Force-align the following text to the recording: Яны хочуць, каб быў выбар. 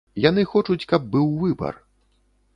Яны 0.29 0.45
хочуць, 0.53 0.87
каб 0.93 1.05
быў 1.17 1.31
выбар. 1.43 1.79